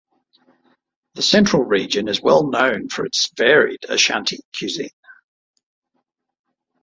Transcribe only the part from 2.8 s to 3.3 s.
for its